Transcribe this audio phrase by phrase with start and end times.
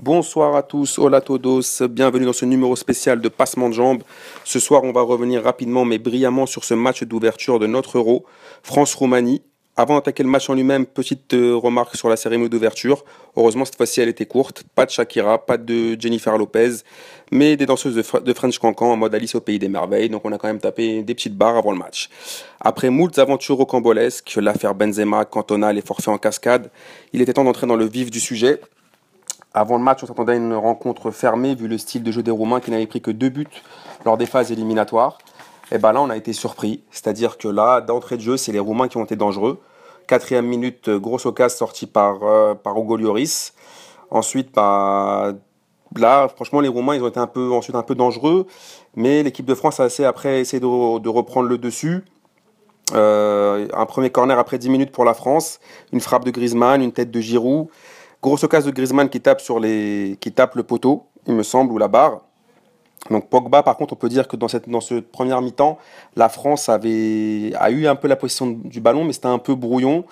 [0.00, 4.04] Bonsoir à tous, hola todos, bienvenue dans ce numéro spécial de Passement de Jambes.
[4.44, 8.24] Ce soir, on va revenir rapidement mais brillamment sur ce match d'ouverture de notre Euro,
[8.62, 9.42] France-Roumanie.
[9.76, 13.04] Avant d'attaquer le match en lui-même, petite euh, remarque sur la cérémonie d'ouverture.
[13.36, 14.62] Heureusement, cette fois-ci, elle était courte.
[14.76, 16.76] Pas de Shakira, pas de Jennifer Lopez,
[17.32, 20.10] mais des danseuses de, French Cancan en mode Alice au Pays des Merveilles.
[20.10, 22.08] Donc, on a quand même tapé des petites barres avant le match.
[22.60, 26.70] Après moult aventures rocambolesques, l'affaire Benzema, Cantona, les forfaits en cascade,
[27.12, 28.60] il était temps d'entrer dans le vif du sujet.
[29.54, 32.30] Avant le match, on s'attendait à une rencontre fermée vu le style de jeu des
[32.30, 33.46] Roumains qui n'avaient pris que deux buts
[34.04, 35.18] lors des phases éliminatoires.
[35.72, 36.82] Et ben là, on a été surpris.
[36.90, 39.60] C'est-à-dire que là, d'entrée de jeu, c'est les Roumains qui ont été dangereux.
[40.06, 42.76] Quatrième minute, grosse occasion sortie par, euh, par.
[44.10, 45.34] Ensuite, bah,
[45.96, 48.46] là, franchement, les Roumains, ils ont été un peu, ensuite un peu dangereux.
[48.96, 52.04] Mais l'équipe de France a assez après essayé de, de reprendre le dessus.
[52.94, 55.60] Euh, un premier corner après 10 minutes pour la France.
[55.92, 57.68] Une frappe de Griezmann, une tête de Giroud.
[58.22, 61.72] Grosse occasion de Griezmann qui tape, sur les, qui tape le poteau, il me semble,
[61.72, 62.22] ou la barre.
[63.10, 65.78] Donc Pogba, par contre, on peut dire que dans cette dans ce première mi-temps,
[66.16, 69.54] la France avait a eu un peu la position du ballon, mais c'était un peu
[69.54, 70.04] brouillon.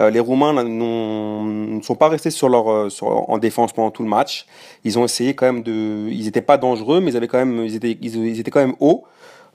[0.00, 4.02] Euh, les Roumains ne sont pas restés sur leur euh, sur, en défense pendant tout
[4.02, 4.46] le match.
[4.84, 7.64] Ils ont essayé quand même de, ils n'étaient pas dangereux, mais ils avaient quand même
[7.64, 9.04] ils étaient ils étaient quand même hauts.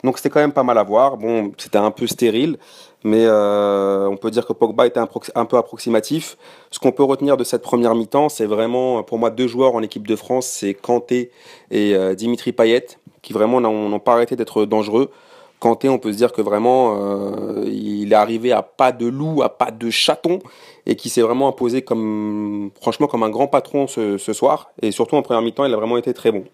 [0.04, 1.16] Donc c'était quand même pas mal à voir.
[1.16, 2.56] Bon, c'était un peu stérile,
[3.04, 6.36] mais euh, on peut dire que Pogba était un, peu approximatif.
[6.70, 9.82] Ce qu'on peut retenir de cette première mi-temps, c'est vraiment pour moi deux joueurs en
[9.82, 11.30] équipe de France, c'est Kanté
[11.70, 12.86] et euh, Dimitri Payet,
[13.22, 15.10] qui vraiment n'ont pas arrêté d'être dangereux.
[15.58, 19.42] Kanté, on peut se dire que vraiment, euh, il est arrivé à pas de loup,
[19.42, 20.38] à pas de chaton,
[20.86, 24.70] et qui s'est vraiment imposé comme, franchement, comme un grand patron ce, ce soir.
[24.80, 26.44] Et surtout en première mi-temps, il a vraiment été très bon.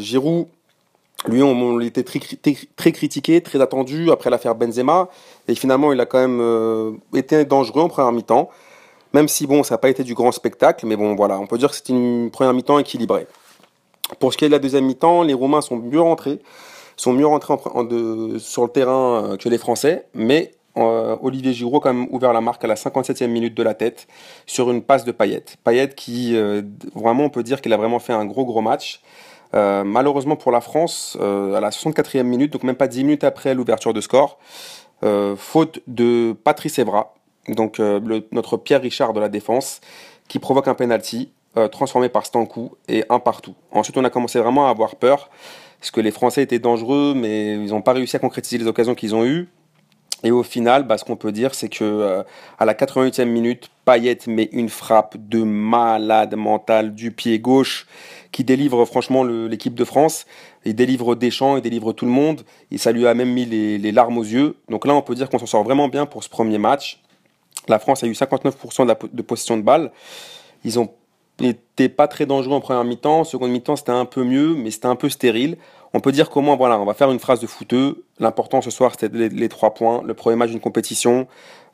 [0.00, 0.48] Giroud,
[1.28, 2.20] lui, on, était très,
[2.76, 5.08] très, critiqué, très attendu après l'affaire Benzema.
[5.46, 8.50] Et finalement, il a quand même euh, été dangereux en première mi-temps.
[9.12, 10.84] Même si, bon, ça n'a pas été du grand spectacle.
[10.86, 13.26] Mais bon, voilà, on peut dire que c'était une première mi-temps équilibrée.
[14.18, 16.40] Pour ce qui est de la deuxième mi-temps, les Roumains sont mieux rentrés.
[16.96, 17.54] Sont mieux rentrés
[18.38, 20.06] sur le terrain euh, que les Français.
[20.14, 23.62] Mais euh, Olivier Giroud a quand même ouvert la marque à la 57e minute de
[23.62, 24.08] la tête
[24.46, 25.44] sur une passe de Payet.
[25.62, 26.36] Payet qui,
[26.94, 29.00] vraiment, on peut dire qu'il a vraiment fait un gros, gros match.
[29.54, 33.24] Euh, malheureusement pour la France, euh, à la 64e minute, donc même pas 10 minutes
[33.24, 34.38] après l'ouverture de score,
[35.04, 37.14] euh, faute de Patrice Evra,
[37.48, 39.80] donc notre Pierre Richard de la défense,
[40.28, 41.32] qui provoque un penalty
[41.70, 43.54] transformé par Stankou et un partout.
[43.72, 45.28] Ensuite, on a commencé vraiment à avoir peur,
[45.80, 48.94] parce que les Français étaient dangereux, mais ils n'ont pas réussi à concrétiser les occasions
[48.94, 49.48] qu'ils ont eues.
[50.24, 52.24] Et au final, bah, ce qu'on peut dire, c'est que
[52.58, 57.86] à la 88e minute, Payet met une frappe de malade mental du pied gauche
[58.30, 60.26] qui délivre franchement l'équipe de France.
[60.64, 62.42] Il délivre Deschamps, il délivre tout le monde.
[62.70, 64.56] Et ça lui a même mis les, larmes aux yeux.
[64.68, 67.00] Donc là, on peut dire qu'on s'en sort vraiment bien pour ce premier match.
[67.68, 69.92] La France a eu 59% de, possession de balle.
[70.64, 70.88] Ils ont
[71.96, 73.20] pas très dangereux en première mi-temps.
[73.20, 75.58] En seconde mi-temps, c'était un peu mieux, mais c'était un peu stérile.
[75.94, 78.04] On peut dire comment, voilà, on va faire une phrase de fouteux.
[78.18, 80.02] L'important ce soir, c'était les, trois points.
[80.02, 81.26] Le premier match d'une compétition,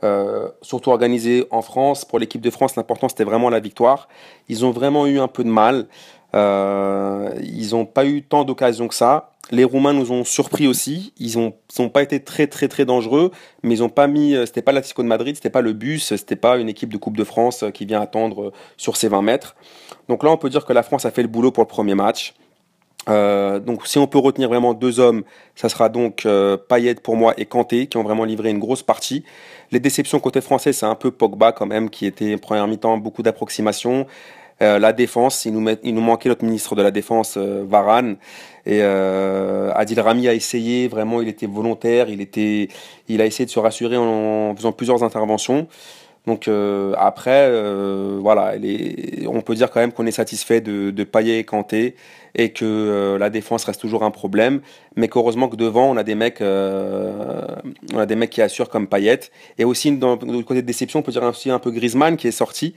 [0.03, 2.05] euh, surtout organisé en France.
[2.05, 4.09] Pour l'équipe de France, l'important, c'était vraiment la victoire.
[4.49, 5.87] Ils ont vraiment eu un peu de mal.
[6.35, 9.35] Euh, ils n'ont pas eu tant d'occasions que ça.
[9.51, 11.15] Les Roumains nous ont surpris aussi.
[11.19, 13.31] Ils n'ont ont pas été très très très dangereux,
[13.63, 14.35] mais ils ont pas mis.
[14.35, 16.99] Euh, c'était pas l'Atlético de Madrid, c'était pas le bus, c'était pas une équipe de
[16.99, 19.55] Coupe de France qui vient attendre sur ses 20 mètres.
[20.09, 21.95] Donc là, on peut dire que la France a fait le boulot pour le premier
[21.95, 22.35] match.
[23.09, 25.23] Euh, donc si on peut retenir vraiment deux hommes,
[25.55, 28.83] ça sera donc euh, Payet pour moi et Kanté qui ont vraiment livré une grosse
[28.83, 29.25] partie.
[29.71, 33.23] Les déceptions côté français, c'est un peu Pogba quand même qui était première mi-temps beaucoup
[33.23, 34.07] d'approximation.
[34.61, 38.17] Euh, la défense, il nous, manquait notre ministre de la Défense, euh, Varane.
[38.67, 42.69] Et Adil Rami a essayé, vraiment, il était volontaire, il, était,
[43.09, 45.69] il a essayé de se rassurer en, faisant plusieurs interventions.
[46.29, 46.49] Donc
[46.97, 47.51] après,
[48.21, 48.55] voilà,
[49.27, 51.97] on peut dire quand même qu'on est satisfait de, de et Kanté
[52.35, 54.61] et que la défense reste toujours un problème,
[54.95, 59.21] mais qu'heureusement que devant on a des mecs, on a des qui assurent comme Payet.
[59.57, 62.29] Et aussi dans, le côté de déception, on peut dire aussi un peu Griezmann qui
[62.29, 62.75] est sorti,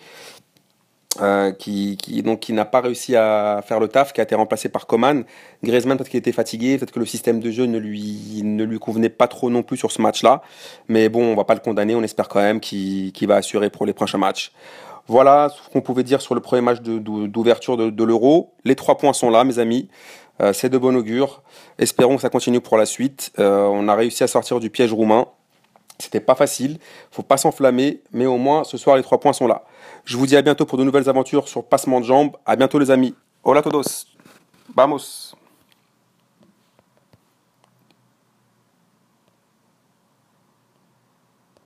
[1.20, 4.70] euh, qui, donc qui n'a pas réussi à faire le taf, qui a été remplacé
[4.70, 5.24] par Coman.
[5.64, 8.80] Griezmann peut-être qu'il était fatigué, peut-être que le système de jeu ne lui ne lui
[8.80, 10.42] convenait pas trop non plus sur ce match-là.
[10.88, 13.86] Mais bon, on va pas le condamner, on espère quand même qu'il va assurer pour
[13.86, 14.54] les prochains matchs.
[15.08, 18.54] Voilà ce qu'on pouvait dire sur le premier match d'ouverture de, de, l'Euro.
[18.64, 19.90] Les trois points sont là, mes amis.
[20.42, 21.44] Euh, c'est de bon augure.
[21.78, 23.32] Espérons que ça continue pour la suite.
[23.40, 25.28] Euh, on a réussi à sortir du piège roumain.
[26.02, 26.80] C'était pas facile,
[27.12, 29.64] faut pas s'enflammer, mais au moins ce soir les trois points sont là.
[30.06, 32.36] Je vous dis à bientôt pour de nouvelles aventures sur Passement de Jambes.
[32.46, 33.16] À bientôt les amis.
[33.44, 34.08] Hola todos.
[34.76, 35.36] Vamos.